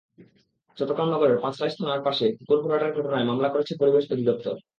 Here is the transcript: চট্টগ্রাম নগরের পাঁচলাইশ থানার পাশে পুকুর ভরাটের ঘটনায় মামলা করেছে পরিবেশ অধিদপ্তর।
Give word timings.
চট্টগ্রাম 0.77 1.09
নগরের 1.09 1.41
পাঁচলাইশ 1.43 1.73
থানার 1.79 2.01
পাশে 2.03 2.25
পুকুর 2.37 2.59
ভরাটের 2.63 2.95
ঘটনায় 2.97 3.27
মামলা 3.29 3.49
করেছে 3.49 3.73
পরিবেশ 3.81 4.03
অধিদপ্তর। 4.13 4.55